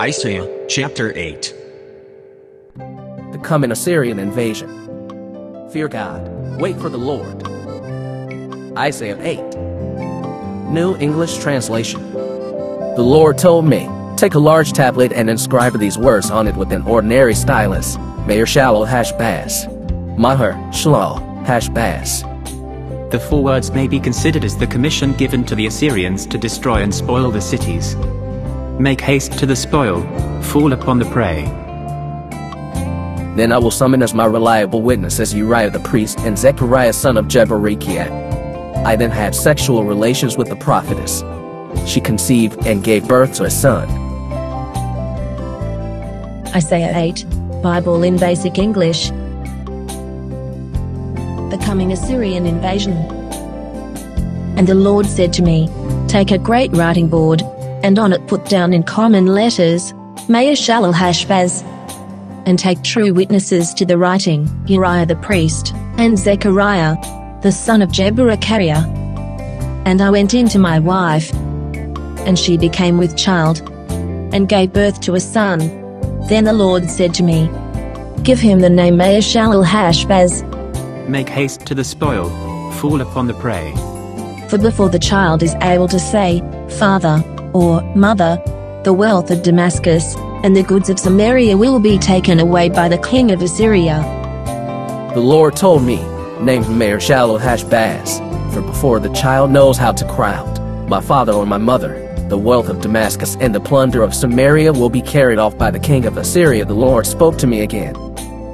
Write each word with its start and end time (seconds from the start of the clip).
Isaiah 0.00 0.48
chapter 0.66 1.12
8. 1.14 1.54
The 2.74 3.40
coming 3.42 3.70
Assyrian 3.70 4.18
invasion. 4.18 5.68
Fear 5.72 5.88
God. 5.88 6.58
Wait 6.58 6.78
for 6.78 6.88
the 6.88 6.96
Lord. 6.96 7.46
Isaiah 8.78 9.18
8. 9.20 9.58
New 10.72 10.96
English 10.96 11.36
Translation. 11.36 12.14
The 12.14 13.02
Lord 13.02 13.36
told 13.36 13.66
me, 13.66 13.90
Take 14.16 14.32
a 14.32 14.38
large 14.38 14.72
tablet 14.72 15.12
and 15.12 15.28
inscribe 15.28 15.78
these 15.78 15.98
words 15.98 16.30
on 16.30 16.48
it 16.48 16.56
with 16.56 16.72
an 16.72 16.80
ordinary 16.84 17.34
stylus. 17.34 17.98
Maher 18.26 18.46
Hash 18.46 19.12
Hashbaz. 19.12 20.16
Maher 20.16 20.72
Shalom 20.72 21.44
Hashbaz. 21.44 22.22
The 23.10 23.20
four 23.20 23.44
words 23.44 23.70
may 23.70 23.86
be 23.86 24.00
considered 24.00 24.44
as 24.44 24.56
the 24.56 24.66
commission 24.66 25.12
given 25.12 25.44
to 25.44 25.54
the 25.54 25.66
Assyrians 25.66 26.24
to 26.24 26.38
destroy 26.38 26.76
and 26.76 26.94
spoil 26.94 27.30
the 27.30 27.42
cities. 27.42 27.96
Make 28.80 29.02
haste 29.02 29.38
to 29.38 29.44
the 29.44 29.56
spoil, 29.56 30.00
fall 30.40 30.72
upon 30.72 31.00
the 31.00 31.04
prey. 31.04 31.42
Then 33.36 33.52
I 33.52 33.58
will 33.58 33.70
summon 33.70 34.02
as 34.02 34.14
my 34.14 34.24
reliable 34.24 34.80
witnesses 34.80 35.34
Uriah 35.34 35.68
the 35.68 35.80
priest 35.80 36.18
and 36.20 36.38
Zechariah 36.38 36.94
son 36.94 37.18
of 37.18 37.28
Jeberekiah. 37.28 38.10
I 38.86 38.96
then 38.96 39.10
had 39.10 39.34
sexual 39.34 39.84
relations 39.84 40.38
with 40.38 40.48
the 40.48 40.56
prophetess. 40.56 41.22
She 41.86 42.00
conceived 42.00 42.66
and 42.66 42.82
gave 42.82 43.06
birth 43.06 43.34
to 43.34 43.44
a 43.44 43.50
son. 43.50 43.86
Isaiah 46.56 46.96
8, 46.96 47.26
Bible 47.62 48.02
in 48.02 48.16
Basic 48.16 48.56
English. 48.56 49.10
The 51.50 51.60
coming 51.62 51.92
Assyrian 51.92 52.46
invasion. 52.46 52.96
And 54.56 54.66
the 54.66 54.74
Lord 54.74 55.04
said 55.04 55.34
to 55.34 55.42
me, 55.42 55.68
Take 56.08 56.30
a 56.30 56.38
great 56.38 56.72
writing 56.72 57.08
board, 57.08 57.42
and 57.82 57.98
on 57.98 58.12
it 58.12 58.26
put 58.26 58.44
down 58.46 58.72
in 58.72 58.82
common 58.82 59.26
letters, 59.26 59.92
Maher 60.28 60.52
Shalal 60.52 60.94
Hashbaz, 60.94 61.62
and 62.46 62.58
take 62.58 62.82
true 62.82 63.12
witnesses 63.12 63.74
to 63.74 63.84
the 63.84 63.98
writing, 63.98 64.48
Uriah 64.66 65.06
the 65.06 65.16
priest, 65.16 65.72
and 65.98 66.18
Zechariah, 66.18 66.96
the 67.42 67.52
son 67.52 67.82
of 67.82 67.90
Jeberechiah. 67.90 68.84
And 69.86 70.00
I 70.00 70.10
went 70.10 70.34
in 70.34 70.48
to 70.50 70.58
my 70.58 70.78
wife, 70.78 71.32
and 72.26 72.38
she 72.38 72.56
became 72.56 72.98
with 72.98 73.16
child, 73.16 73.60
and 74.32 74.48
gave 74.48 74.72
birth 74.72 75.00
to 75.02 75.14
a 75.14 75.20
son. 75.20 75.58
Then 76.28 76.44
the 76.44 76.52
Lord 76.52 76.88
said 76.90 77.14
to 77.14 77.22
me, 77.22 77.48
Give 78.22 78.38
him 78.38 78.60
the 78.60 78.70
name 78.70 78.96
Maher 78.98 79.18
Shalal 79.20 79.64
Hashbaz, 79.64 80.46
Make 81.08 81.28
haste 81.28 81.66
to 81.66 81.74
the 81.74 81.82
spoil, 81.84 82.28
fall 82.72 83.00
upon 83.00 83.26
the 83.26 83.34
prey. 83.34 83.72
for 84.48 84.58
before 84.58 84.88
the 84.88 84.98
child 84.98 85.42
is 85.42 85.54
able 85.62 85.88
to 85.88 85.98
say, 85.98 86.40
Father, 86.78 87.22
or 87.52 87.82
Mother, 87.94 88.42
the 88.84 88.92
wealth 88.92 89.30
of 89.30 89.42
Damascus, 89.42 90.16
and 90.42 90.56
the 90.56 90.62
goods 90.62 90.88
of 90.88 90.98
Samaria 90.98 91.56
will 91.56 91.80
be 91.80 91.98
taken 91.98 92.40
away 92.40 92.68
by 92.68 92.88
the 92.88 92.98
king 92.98 93.30
of 93.30 93.42
Assyria. 93.42 94.00
The 95.14 95.20
Lord 95.20 95.56
told 95.56 95.82
me, 95.82 95.96
named 96.40 96.66
him 96.66 96.78
Maher 96.78 97.00
Shalom 97.00 97.40
Hashbaz. 97.40 98.52
For 98.54 98.62
before 98.62 99.00
the 99.00 99.12
child 99.12 99.50
knows 99.50 99.76
how 99.76 99.92
to 99.92 100.04
cry 100.08 100.34
out, 100.34 100.88
My 100.88 101.00
father 101.00 101.32
or 101.32 101.46
my 101.46 101.58
mother, 101.58 102.06
the 102.28 102.38
wealth 102.38 102.68
of 102.68 102.80
Damascus 102.80 103.36
and 103.40 103.54
the 103.54 103.60
plunder 103.60 104.02
of 104.02 104.14
Samaria 104.14 104.72
will 104.72 104.88
be 104.88 105.02
carried 105.02 105.38
off 105.38 105.58
by 105.58 105.70
the 105.70 105.78
king 105.78 106.04
of 106.06 106.16
Assyria. 106.16 106.64
The 106.64 106.74
Lord 106.74 107.06
spoke 107.06 107.36
to 107.38 107.46
me 107.46 107.60
again. 107.60 107.94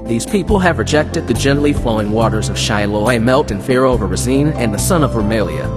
These 0.06 0.26
people 0.26 0.58
have 0.60 0.78
rejected 0.78 1.26
the 1.26 1.34
gently 1.34 1.72
flowing 1.72 2.10
waters 2.12 2.48
of 2.48 2.56
Shiloah. 2.56 3.08
I 3.08 3.18
melt 3.18 3.50
in 3.50 3.60
fear 3.60 3.84
over 3.84 4.06
Rezin 4.06 4.52
and 4.54 4.72
the 4.72 4.78
son 4.78 5.02
of 5.02 5.12
Remaliah. 5.12 5.68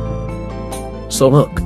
So 1.12 1.28
look, 1.28 1.59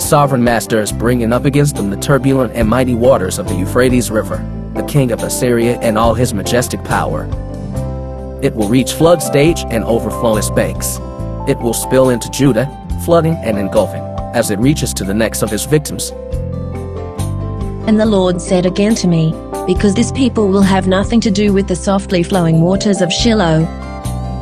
the 0.00 0.06
sovereign 0.06 0.42
master 0.42 0.80
is 0.80 0.92
bringing 0.92 1.30
up 1.30 1.44
against 1.44 1.76
them 1.76 1.90
the 1.90 1.96
turbulent 1.98 2.54
and 2.54 2.66
mighty 2.66 2.94
waters 2.94 3.38
of 3.38 3.46
the 3.46 3.54
Euphrates 3.54 4.10
River, 4.10 4.38
the 4.72 4.82
king 4.84 5.12
of 5.12 5.22
Assyria 5.22 5.78
and 5.80 5.98
all 5.98 6.14
his 6.14 6.32
majestic 6.32 6.82
power. 6.84 7.24
It 8.40 8.54
will 8.54 8.66
reach 8.66 8.94
flood 8.94 9.22
stage 9.22 9.62
and 9.68 9.84
overflow 9.84 10.38
its 10.38 10.48
banks. 10.48 10.96
It 11.46 11.58
will 11.58 11.74
spill 11.74 12.08
into 12.08 12.30
Judah, 12.30 12.66
flooding 13.04 13.34
and 13.44 13.58
engulfing, 13.58 14.00
as 14.32 14.50
it 14.50 14.58
reaches 14.58 14.94
to 14.94 15.04
the 15.04 15.12
necks 15.12 15.42
of 15.42 15.52
its 15.52 15.66
victims. 15.66 16.12
And 17.86 18.00
the 18.00 18.06
Lord 18.06 18.40
said 18.40 18.64
again 18.64 18.94
to 18.94 19.06
me, 19.06 19.34
Because 19.66 19.94
this 19.94 20.12
people 20.12 20.48
will 20.48 20.62
have 20.62 20.86
nothing 20.86 21.20
to 21.20 21.30
do 21.30 21.52
with 21.52 21.68
the 21.68 21.76
softly 21.76 22.22
flowing 22.22 22.62
waters 22.62 23.02
of 23.02 23.10
Shiloah, 23.10 23.66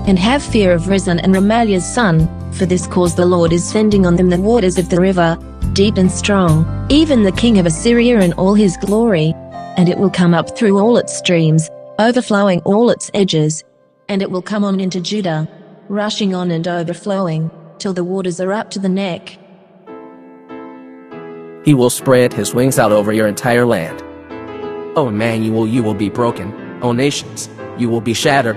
and 0.06 0.20
have 0.20 0.40
fear 0.40 0.70
of 0.70 0.86
Rezin 0.86 1.18
and 1.18 1.34
Remaliah's 1.34 1.84
son, 1.84 2.28
for 2.52 2.64
this 2.64 2.86
cause 2.86 3.16
the 3.16 3.26
Lord 3.26 3.52
is 3.52 3.68
sending 3.68 4.06
on 4.06 4.14
them 4.14 4.30
the 4.30 4.40
waters 4.40 4.78
of 4.78 4.88
the 4.88 5.00
river, 5.00 5.36
deep 5.78 5.96
and 5.96 6.10
strong, 6.10 6.66
even 6.90 7.22
the 7.22 7.30
king 7.30 7.56
of 7.56 7.64
Assyria 7.64 8.18
and 8.18 8.34
all 8.34 8.54
his 8.54 8.76
glory, 8.78 9.32
and 9.76 9.88
it 9.88 9.96
will 9.96 10.10
come 10.10 10.34
up 10.34 10.58
through 10.58 10.76
all 10.76 10.96
its 10.96 11.16
streams, 11.16 11.70
overflowing 12.00 12.60
all 12.62 12.90
its 12.90 13.12
edges, 13.14 13.62
and 14.08 14.20
it 14.20 14.28
will 14.28 14.42
come 14.42 14.64
on 14.64 14.80
into 14.80 15.00
Judah, 15.00 15.46
rushing 15.88 16.34
on 16.34 16.50
and 16.50 16.66
overflowing, 16.66 17.48
till 17.78 17.92
the 17.92 18.02
waters 18.02 18.40
are 18.40 18.52
up 18.52 18.72
to 18.72 18.80
the 18.80 18.88
neck. 18.88 19.38
He 21.64 21.74
will 21.74 21.90
spread 21.90 22.32
his 22.32 22.52
wings 22.52 22.80
out 22.80 22.90
over 22.90 23.12
your 23.12 23.28
entire 23.28 23.64
land. 23.64 24.02
O 24.98 25.06
Immanuel, 25.06 25.68
you 25.68 25.84
will 25.84 25.94
be 25.94 26.08
broken. 26.08 26.52
O 26.82 26.90
nations, 26.90 27.48
you 27.78 27.88
will 27.88 28.00
be 28.00 28.14
shattered. 28.14 28.56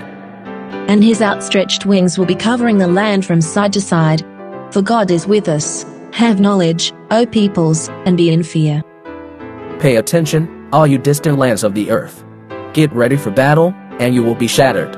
and 0.90 1.04
his 1.04 1.22
outstretched 1.22 1.86
wings 1.86 2.18
will 2.18 2.26
be 2.26 2.34
covering 2.34 2.80
the 2.80 2.88
land 2.88 3.28
from 3.28 3.42
side 3.42 3.74
to 3.74 3.80
side. 3.80 4.26
For 4.74 4.82
God 4.82 5.12
is 5.12 5.28
with 5.28 5.48
us. 5.48 5.86
Have 6.14 6.40
knowledge, 6.40 6.94
O 7.10 7.26
peoples, 7.26 7.90
and 8.06 8.18
be 8.18 8.30
in 8.32 8.44
fear. 8.44 8.84
Pay 9.80 9.96
attention, 9.96 10.70
all 10.74 10.86
you 10.86 10.98
distant 10.98 11.38
lands 11.38 11.64
of 11.64 11.74
the 11.74 11.90
earth. 11.90 12.24
Get 12.74 12.92
ready 12.94 13.16
for 13.16 13.32
battle, 13.32 13.74
and 14.00 14.14
you 14.14 14.22
will 14.22 14.36
be 14.36 14.48
shattered. 14.48 14.92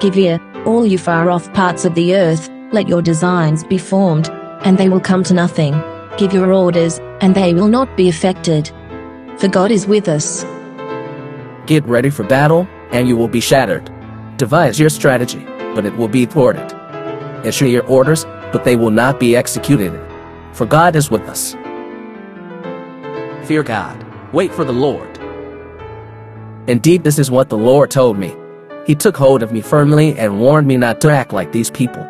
Give 0.00 0.16
ear, 0.16 0.40
all 0.66 0.86
you 0.86 0.98
far 0.98 1.30
off 1.30 1.52
parts 1.54 1.84
of 1.84 1.94
the 1.94 2.14
earth, 2.14 2.48
let 2.70 2.86
your 2.86 3.02
designs 3.02 3.64
be 3.64 3.78
formed, 3.78 4.28
and 4.64 4.76
they 4.76 4.88
will 4.88 5.00
come 5.00 5.24
to 5.24 5.34
nothing. 5.34 5.72
Give 6.18 6.32
your 6.32 6.52
orders, 6.52 6.98
and 7.20 7.34
they 7.34 7.54
will 7.54 7.68
not 7.68 7.96
be 7.96 8.08
affected. 8.08 8.70
For 9.38 9.48
God 9.48 9.70
is 9.70 9.86
with 9.86 10.06
us. 10.06 10.44
Get 11.66 11.84
ready 11.86 12.10
for 12.10 12.24
battle, 12.24 12.68
and 12.90 13.08
you 13.08 13.16
will 13.16 13.28
be 13.28 13.40
shattered. 13.40 13.90
Devise 14.36 14.78
your 14.78 14.90
strategy, 14.90 15.44
but 15.74 15.86
it 15.86 15.96
will 15.96 16.08
be 16.08 16.26
thwarted. 16.26 16.72
Issue 17.44 17.66
your 17.66 17.86
orders, 17.86 18.24
but 18.52 18.64
they 18.64 18.76
will 18.76 18.90
not 18.90 19.20
be 19.20 19.36
executed. 19.36 19.92
For 20.52 20.66
God 20.66 20.96
is 20.96 21.10
with 21.10 21.22
us. 21.22 21.54
Fear 23.46 23.62
God. 23.62 24.04
Wait 24.32 24.52
for 24.52 24.64
the 24.64 24.72
Lord. 24.72 25.18
Indeed, 26.68 27.02
this 27.02 27.18
is 27.18 27.30
what 27.30 27.48
the 27.48 27.56
Lord 27.56 27.90
told 27.90 28.18
me. 28.18 28.36
He 28.86 28.94
took 28.94 29.16
hold 29.16 29.42
of 29.42 29.52
me 29.52 29.60
firmly 29.60 30.18
and 30.18 30.40
warned 30.40 30.66
me 30.66 30.76
not 30.76 31.00
to 31.00 31.10
act 31.10 31.32
like 31.32 31.52
these 31.52 31.70
people. 31.70 32.02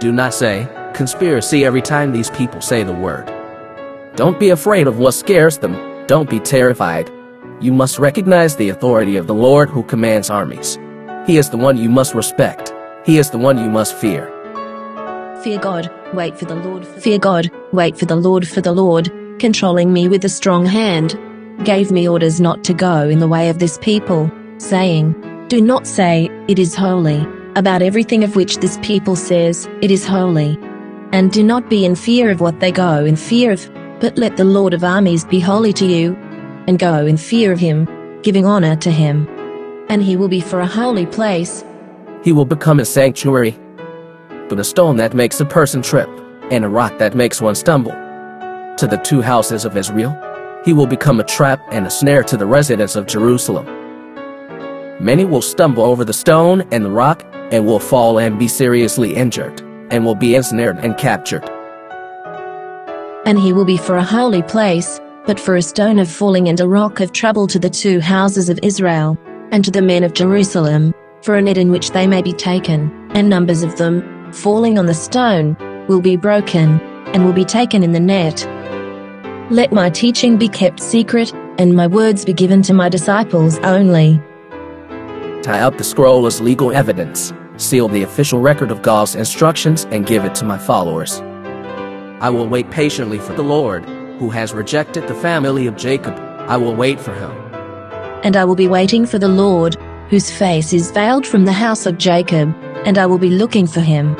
Do 0.00 0.10
not 0.10 0.34
say, 0.34 0.68
conspiracy 0.92 1.64
every 1.64 1.82
time 1.82 2.12
these 2.12 2.30
people 2.30 2.60
say 2.60 2.82
the 2.82 2.92
word. 2.92 3.32
Don't 4.16 4.40
be 4.40 4.50
afraid 4.50 4.86
of 4.86 4.98
what 4.98 5.12
scares 5.14 5.58
them. 5.58 6.06
Don't 6.06 6.28
be 6.28 6.40
terrified. 6.40 7.10
You 7.60 7.72
must 7.72 8.00
recognize 8.00 8.56
the 8.56 8.70
authority 8.70 9.16
of 9.16 9.28
the 9.28 9.34
Lord 9.34 9.70
who 9.70 9.84
commands 9.84 10.30
armies. 10.30 10.78
He 11.26 11.36
is 11.36 11.48
the 11.48 11.56
one 11.56 11.76
you 11.76 11.88
must 11.88 12.14
respect. 12.14 12.74
He 13.06 13.18
is 13.18 13.30
the 13.30 13.38
one 13.38 13.58
you 13.58 13.70
must 13.70 13.94
fear. 13.94 14.33
Fear 15.44 15.58
God, 15.58 15.90
wait 16.14 16.38
for 16.38 16.46
the 16.46 16.54
Lord. 16.54 16.86
Fear 16.86 17.18
God, 17.18 17.50
wait 17.70 17.98
for 17.98 18.06
the 18.06 18.16
Lord, 18.16 18.48
for 18.48 18.62
the 18.62 18.72
Lord, 18.72 19.12
controlling 19.38 19.92
me 19.92 20.08
with 20.08 20.24
a 20.24 20.28
strong 20.30 20.64
hand, 20.64 21.20
gave 21.66 21.90
me 21.90 22.08
orders 22.08 22.40
not 22.40 22.64
to 22.64 22.72
go 22.72 23.10
in 23.10 23.18
the 23.18 23.28
way 23.28 23.50
of 23.50 23.58
this 23.58 23.76
people, 23.82 24.32
saying, 24.56 25.12
Do 25.48 25.60
not 25.60 25.86
say, 25.86 26.30
It 26.48 26.58
is 26.58 26.74
holy, 26.74 27.26
about 27.56 27.82
everything 27.82 28.24
of 28.24 28.36
which 28.36 28.56
this 28.56 28.78
people 28.80 29.16
says, 29.16 29.68
It 29.82 29.90
is 29.90 30.06
holy. 30.06 30.58
And 31.12 31.30
do 31.30 31.42
not 31.42 31.68
be 31.68 31.84
in 31.84 31.94
fear 31.94 32.30
of 32.30 32.40
what 32.40 32.60
they 32.60 32.72
go 32.72 33.04
in 33.04 33.14
fear 33.14 33.52
of, 33.52 33.70
but 34.00 34.16
let 34.16 34.38
the 34.38 34.44
Lord 34.44 34.72
of 34.72 34.82
armies 34.82 35.26
be 35.26 35.40
holy 35.40 35.74
to 35.74 35.84
you, 35.84 36.14
and 36.66 36.78
go 36.78 37.04
in 37.04 37.18
fear 37.18 37.52
of 37.52 37.60
him, 37.60 37.86
giving 38.22 38.46
honor 38.46 38.76
to 38.76 38.90
him. 38.90 39.28
And 39.90 40.02
he 40.02 40.16
will 40.16 40.28
be 40.28 40.40
for 40.40 40.60
a 40.60 40.66
holy 40.66 41.04
place, 41.04 41.62
He 42.22 42.32
will 42.32 42.46
become 42.46 42.80
a 42.80 42.86
sanctuary, 42.86 43.58
but 44.48 44.58
a 44.58 44.64
stone 44.64 44.96
that 44.96 45.14
makes 45.14 45.40
a 45.40 45.44
person 45.44 45.82
trip, 45.82 46.08
and 46.50 46.64
a 46.64 46.68
rock 46.68 46.98
that 46.98 47.14
makes 47.14 47.40
one 47.40 47.54
stumble. 47.54 47.92
To 48.78 48.86
the 48.86 49.00
two 49.04 49.22
houses 49.22 49.64
of 49.64 49.76
Israel, 49.76 50.14
he 50.64 50.72
will 50.72 50.86
become 50.86 51.20
a 51.20 51.24
trap 51.24 51.60
and 51.70 51.86
a 51.86 51.90
snare 51.90 52.22
to 52.24 52.36
the 52.36 52.46
residents 52.46 52.96
of 52.96 53.06
Jerusalem. 53.06 53.66
Many 55.00 55.24
will 55.24 55.42
stumble 55.42 55.84
over 55.84 56.04
the 56.04 56.12
stone 56.12 56.62
and 56.70 56.84
the 56.84 56.90
rock, 56.90 57.24
and 57.52 57.66
will 57.66 57.80
fall 57.80 58.18
and 58.18 58.38
be 58.38 58.48
seriously 58.48 59.14
injured, 59.14 59.60
and 59.90 60.04
will 60.04 60.14
be 60.14 60.34
ensnared 60.34 60.78
and 60.78 60.96
captured. 60.96 61.44
and 63.26 63.38
he 63.38 63.52
will 63.52 63.64
be 63.64 63.76
for 63.76 63.96
a 63.96 64.04
holy 64.04 64.42
place, 64.42 65.00
but 65.26 65.40
for 65.40 65.56
a 65.56 65.62
stone 65.62 65.98
of 65.98 66.10
falling 66.10 66.48
and 66.48 66.60
a 66.60 66.68
rock 66.68 67.00
of 67.00 67.12
trouble 67.12 67.46
to 67.46 67.58
the 67.58 67.70
two 67.70 68.00
houses 68.00 68.48
of 68.48 68.58
Israel, 68.62 69.18
and 69.50 69.64
to 69.64 69.70
the 69.70 69.82
men 69.82 70.04
of 70.04 70.12
Jerusalem, 70.12 70.92
for 71.22 71.36
a 71.36 71.42
net 71.42 71.56
in 71.56 71.70
which 71.70 71.90
they 71.92 72.06
may 72.06 72.20
be 72.20 72.32
taken, 72.32 72.90
and 73.14 73.28
numbers 73.28 73.62
of 73.62 73.76
them, 73.76 74.02
falling 74.34 74.78
on 74.78 74.86
the 74.86 74.94
stone, 74.94 75.56
will 75.88 76.00
be 76.00 76.16
broken, 76.16 76.80
and 77.12 77.24
will 77.24 77.32
be 77.32 77.44
taken 77.44 77.82
in 77.82 77.92
the 77.92 78.00
net. 78.00 78.46
Let 79.50 79.72
my 79.72 79.90
teaching 79.90 80.36
be 80.36 80.48
kept 80.48 80.80
secret, 80.80 81.32
and 81.58 81.74
my 81.74 81.86
words 81.86 82.24
be 82.24 82.32
given 82.32 82.62
to 82.62 82.74
my 82.74 82.88
disciples 82.88 83.58
only. 83.58 84.20
Tie 85.42 85.60
up 85.60 85.78
the 85.78 85.84
scroll 85.84 86.26
as 86.26 86.40
legal 86.40 86.72
evidence, 86.72 87.32
seal 87.58 87.88
the 87.88 88.02
official 88.02 88.40
record 88.40 88.70
of 88.70 88.82
God's 88.82 89.14
instructions, 89.14 89.84
and 89.90 90.06
give 90.06 90.24
it 90.24 90.34
to 90.36 90.44
my 90.44 90.58
followers. 90.58 91.20
I 92.20 92.30
will 92.30 92.48
wait 92.48 92.70
patiently 92.70 93.18
for 93.18 93.34
the 93.34 93.42
Lord, 93.42 93.84
who 94.18 94.30
has 94.30 94.54
rejected 94.54 95.06
the 95.06 95.14
family 95.14 95.66
of 95.66 95.76
Jacob. 95.76 96.14
I 96.48 96.56
will 96.56 96.74
wait 96.74 96.98
for 96.98 97.14
him. 97.14 97.30
And 98.24 98.36
I 98.36 98.44
will 98.44 98.54
be 98.54 98.68
waiting 98.68 99.04
for 99.04 99.18
the 99.18 99.28
Lord, 99.28 99.76
whose 100.08 100.30
face 100.30 100.72
is 100.72 100.90
veiled 100.90 101.26
from 101.26 101.44
the 101.44 101.52
house 101.52 101.84
of 101.84 101.98
Jacob, 101.98 102.54
and 102.86 102.96
I 102.96 103.06
will 103.06 103.18
be 103.18 103.30
looking 103.30 103.66
for 103.66 103.80
him. 103.80 104.16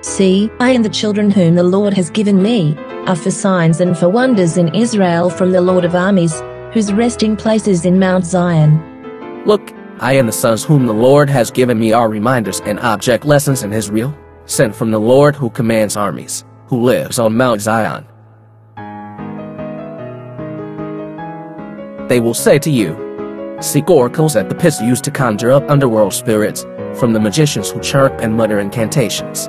See, 0.00 0.48
I 0.60 0.70
and 0.70 0.84
the 0.84 0.90
children 0.90 1.28
whom 1.30 1.56
the 1.56 1.64
Lord 1.64 1.92
has 1.94 2.08
given 2.08 2.40
me 2.40 2.76
are 3.06 3.16
for 3.16 3.32
signs 3.32 3.80
and 3.80 3.98
for 3.98 4.08
wonders 4.08 4.56
in 4.56 4.72
Israel 4.72 5.28
from 5.28 5.50
the 5.50 5.60
Lord 5.60 5.84
of 5.84 5.96
armies, 5.96 6.40
whose 6.72 6.92
resting 6.92 7.34
place 7.34 7.66
is 7.66 7.84
in 7.84 7.98
Mount 7.98 8.24
Zion. 8.24 9.42
Look, 9.44 9.72
I 9.98 10.12
and 10.12 10.28
the 10.28 10.32
sons 10.32 10.62
whom 10.62 10.86
the 10.86 10.94
Lord 10.94 11.28
has 11.28 11.50
given 11.50 11.80
me 11.80 11.92
are 11.92 12.08
reminders 12.08 12.60
and 12.60 12.78
object 12.78 13.24
lessons 13.24 13.64
in 13.64 13.72
Israel, 13.72 14.16
sent 14.44 14.76
from 14.76 14.92
the 14.92 15.00
Lord 15.00 15.34
who 15.34 15.50
commands 15.50 15.96
armies, 15.96 16.44
who 16.66 16.80
lives 16.84 17.18
on 17.18 17.36
Mount 17.36 17.60
Zion. 17.60 18.06
They 22.08 22.20
will 22.20 22.34
say 22.34 22.60
to 22.60 22.70
you, 22.70 22.96
Seek 23.60 23.90
oracles 23.90 24.36
at 24.36 24.48
the 24.48 24.54
pits 24.54 24.80
used 24.80 25.02
to 25.04 25.10
conjure 25.10 25.50
up 25.50 25.68
underworld 25.68 26.14
spirits, 26.14 26.62
from 26.94 27.12
the 27.12 27.20
magicians 27.20 27.70
who 27.70 27.80
chirp 27.80 28.12
and 28.20 28.36
mutter 28.36 28.60
incantations. 28.60 29.48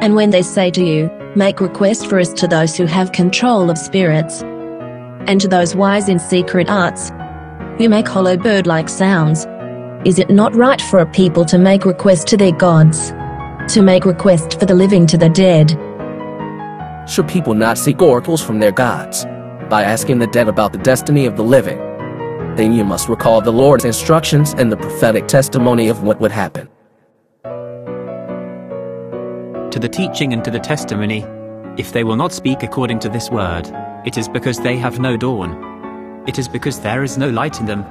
And 0.00 0.14
when 0.14 0.30
they 0.30 0.42
say 0.42 0.70
to 0.70 0.84
you, 0.84 1.10
Make 1.36 1.60
request 1.60 2.08
for 2.08 2.18
us 2.18 2.32
to 2.32 2.48
those 2.48 2.76
who 2.76 2.86
have 2.86 3.12
control 3.12 3.70
of 3.70 3.78
spirits, 3.78 4.42
and 4.42 5.40
to 5.40 5.46
those 5.46 5.76
wise 5.76 6.08
in 6.08 6.18
secret 6.18 6.68
arts, 6.68 7.10
who 7.78 7.88
make 7.88 8.08
hollow 8.08 8.36
bird 8.36 8.66
like 8.66 8.88
sounds, 8.88 9.46
is 10.04 10.18
it 10.18 10.28
not 10.28 10.54
right 10.56 10.80
for 10.80 10.98
a 10.98 11.06
people 11.06 11.44
to 11.44 11.56
make 11.56 11.84
request 11.84 12.26
to 12.28 12.36
their 12.36 12.50
gods? 12.50 13.10
To 13.74 13.82
make 13.82 14.04
request 14.04 14.58
for 14.58 14.66
the 14.66 14.74
living 14.74 15.06
to 15.06 15.16
the 15.16 15.28
dead? 15.28 15.70
Should 17.08 17.28
people 17.28 17.54
not 17.54 17.78
seek 17.78 18.02
oracles 18.02 18.42
from 18.42 18.58
their 18.58 18.72
gods? 18.72 19.24
By 19.68 19.84
asking 19.84 20.18
the 20.18 20.26
dead 20.26 20.48
about 20.48 20.72
the 20.72 20.78
destiny 20.78 21.26
of 21.26 21.36
the 21.36 21.44
living? 21.44 21.78
Then 22.56 22.72
you 22.72 22.82
must 22.82 23.08
recall 23.08 23.40
the 23.40 23.52
Lord's 23.52 23.84
instructions 23.84 24.52
and 24.54 24.72
the 24.72 24.76
prophetic 24.76 25.28
testimony 25.28 25.88
of 25.88 26.02
what 26.02 26.20
would 26.20 26.32
happen. 26.32 26.68
To 29.70 29.78
the 29.78 29.88
teaching 29.88 30.32
and 30.32 30.44
to 30.44 30.50
the 30.50 30.58
testimony, 30.58 31.24
if 31.76 31.92
they 31.92 32.02
will 32.02 32.16
not 32.16 32.32
speak 32.32 32.64
according 32.64 32.98
to 33.00 33.08
this 33.08 33.30
word, 33.30 33.70
it 34.04 34.18
is 34.18 34.28
because 34.28 34.58
they 34.58 34.76
have 34.76 34.98
no 34.98 35.16
dawn. 35.16 36.24
It 36.26 36.40
is 36.40 36.48
because 36.48 36.80
there 36.80 37.04
is 37.04 37.16
no 37.16 37.30
light 37.30 37.60
in 37.60 37.66
them. 37.66 37.84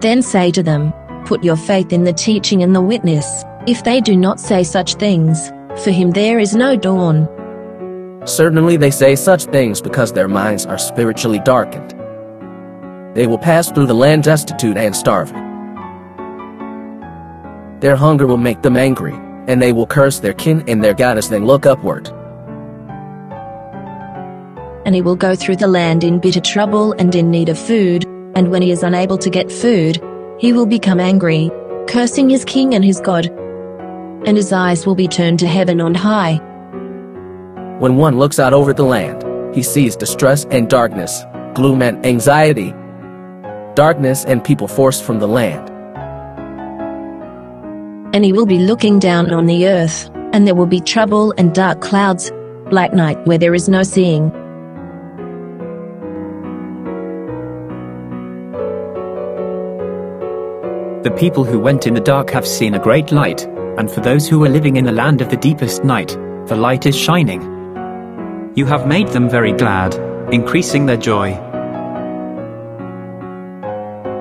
Then 0.00 0.22
say 0.22 0.50
to 0.50 0.62
them, 0.62 0.92
Put 1.24 1.44
your 1.44 1.56
faith 1.56 1.92
in 1.92 2.02
the 2.02 2.12
teaching 2.12 2.64
and 2.64 2.74
the 2.74 2.80
witness, 2.80 3.44
if 3.68 3.84
they 3.84 4.00
do 4.00 4.16
not 4.16 4.40
say 4.40 4.64
such 4.64 4.96
things, 4.96 5.50
for 5.82 5.92
him 5.92 6.10
there 6.10 6.40
is 6.40 6.56
no 6.56 6.76
dawn. 6.76 7.28
Certainly 8.26 8.78
they 8.78 8.90
say 8.90 9.14
such 9.14 9.44
things 9.44 9.80
because 9.80 10.12
their 10.12 10.28
minds 10.28 10.66
are 10.66 10.78
spiritually 10.78 11.38
darkened. 11.44 11.92
They 13.14 13.28
will 13.28 13.38
pass 13.38 13.70
through 13.70 13.86
the 13.86 13.94
land 13.94 14.24
destitute 14.24 14.76
and 14.76 14.96
starving. 14.96 15.42
Their 17.78 17.94
hunger 17.94 18.26
will 18.26 18.36
make 18.36 18.62
them 18.62 18.76
angry, 18.76 19.14
and 19.46 19.60
they 19.60 19.72
will 19.72 19.86
curse 19.86 20.20
their 20.20 20.32
kin 20.34 20.64
and 20.68 20.82
their 20.82 20.94
God 20.94 21.18
as 21.18 21.28
they 21.28 21.38
look 21.38 21.66
upward. 21.66 22.08
And 24.86 24.94
he 24.94 25.02
will 25.02 25.16
go 25.16 25.34
through 25.34 25.56
the 25.56 25.66
land 25.66 26.04
in 26.04 26.18
bitter 26.18 26.40
trouble 26.40 26.92
and 26.98 27.14
in 27.14 27.30
need 27.30 27.48
of 27.48 27.58
food, 27.58 28.04
and 28.34 28.50
when 28.50 28.62
he 28.62 28.70
is 28.70 28.82
unable 28.82 29.18
to 29.18 29.30
get 29.30 29.50
food, 29.50 30.02
he 30.38 30.52
will 30.52 30.66
become 30.66 31.00
angry, 31.00 31.50
cursing 31.88 32.28
his 32.28 32.44
king 32.44 32.74
and 32.74 32.84
his 32.84 33.00
God. 33.00 33.26
And 34.26 34.36
his 34.36 34.52
eyes 34.52 34.86
will 34.86 34.94
be 34.94 35.08
turned 35.08 35.38
to 35.40 35.46
heaven 35.46 35.80
on 35.80 35.94
high. 35.94 36.36
When 37.78 37.96
one 37.96 38.18
looks 38.18 38.38
out 38.38 38.52
over 38.52 38.72
the 38.72 38.84
land, 38.84 39.24
he 39.54 39.62
sees 39.62 39.96
distress 39.96 40.44
and 40.50 40.68
darkness, 40.68 41.22
gloom 41.54 41.82
and 41.82 42.04
anxiety, 42.04 42.74
darkness 43.74 44.24
and 44.24 44.44
people 44.44 44.68
forced 44.68 45.02
from 45.04 45.18
the 45.18 45.28
land. 45.28 45.73
And 48.14 48.24
he 48.24 48.32
will 48.32 48.46
be 48.46 48.60
looking 48.60 49.00
down 49.00 49.32
on 49.34 49.46
the 49.46 49.66
earth, 49.66 50.08
and 50.32 50.46
there 50.46 50.54
will 50.54 50.66
be 50.66 50.80
trouble 50.80 51.34
and 51.36 51.52
dark 51.52 51.80
clouds, 51.80 52.30
black 52.70 52.92
night 52.94 53.18
where 53.26 53.38
there 53.38 53.56
is 53.56 53.68
no 53.68 53.82
seeing. 53.82 54.30
The 61.02 61.10
people 61.18 61.42
who 61.42 61.58
went 61.58 61.88
in 61.88 61.94
the 61.94 62.00
dark 62.00 62.30
have 62.30 62.46
seen 62.46 62.74
a 62.74 62.78
great 62.78 63.10
light, 63.10 63.42
and 63.78 63.90
for 63.90 64.00
those 64.00 64.28
who 64.28 64.44
are 64.44 64.48
living 64.48 64.76
in 64.76 64.84
the 64.84 64.92
land 64.92 65.20
of 65.20 65.30
the 65.30 65.36
deepest 65.36 65.82
night, 65.82 66.16
the 66.46 66.54
light 66.54 66.86
is 66.86 66.96
shining. 66.96 67.42
You 68.54 68.64
have 68.66 68.86
made 68.86 69.08
them 69.08 69.28
very 69.28 69.52
glad, 69.52 69.92
increasing 70.32 70.86
their 70.86 70.96
joy. 70.96 71.32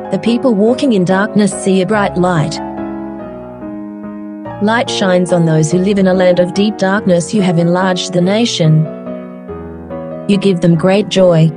The 0.09 0.19
people 0.23 0.55
walking 0.55 0.93
in 0.93 1.05
darkness 1.05 1.53
see 1.53 1.83
a 1.83 1.85
bright 1.85 2.17
light. 2.17 2.72
Light 4.63 4.89
shines 4.89 5.33
on 5.33 5.45
those 5.45 5.73
who 5.73 5.77
live 5.77 5.99
in 5.99 6.07
a 6.07 6.13
land 6.13 6.39
of 6.39 6.53
deep 6.53 6.77
darkness. 6.77 7.33
You 7.33 7.41
have 7.41 7.59
enlarged 7.59 8.13
the 8.13 8.21
nation. 8.21 8.85
You 10.29 10.37
give 10.37 10.61
them 10.61 10.75
great 10.75 11.09
joy. 11.09 11.51